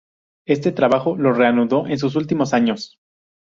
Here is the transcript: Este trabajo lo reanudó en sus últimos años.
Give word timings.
Este 0.47 0.71
trabajo 0.71 1.15
lo 1.15 1.31
reanudó 1.31 1.85
en 1.85 1.99
sus 1.99 2.15
últimos 2.15 2.55
años. 2.55 2.97